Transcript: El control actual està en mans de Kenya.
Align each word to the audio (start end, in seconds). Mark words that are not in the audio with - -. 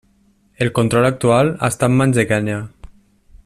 El 0.65 0.71
control 0.79 1.05
actual 1.09 1.53
està 1.69 1.91
en 1.93 1.99
mans 2.01 2.19
de 2.21 2.25
Kenya. 2.33 2.61